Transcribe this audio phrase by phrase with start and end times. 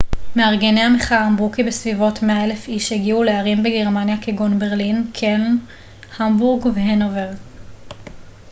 [0.35, 5.57] מארגני המחאה אמרו כי בסביבות 100,000 איש הגיעו לערים בגרמניה כגון ברלין קלן
[6.17, 7.29] המבורג והנובר